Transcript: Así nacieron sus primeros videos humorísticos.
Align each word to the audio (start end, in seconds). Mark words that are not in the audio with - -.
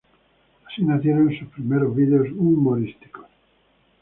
Así 0.65 0.83
nacieron 0.83 1.29
sus 1.37 1.47
primeros 1.49 1.95
videos 1.95 2.27
humorísticos. 2.31 3.27